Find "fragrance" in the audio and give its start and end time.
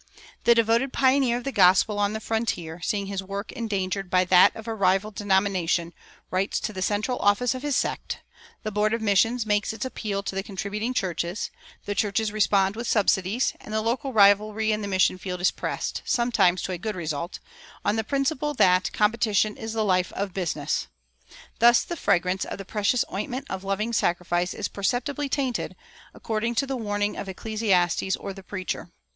21.95-22.43